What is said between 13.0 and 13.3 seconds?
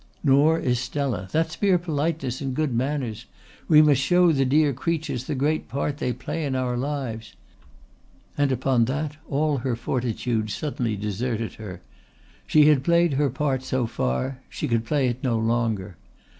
her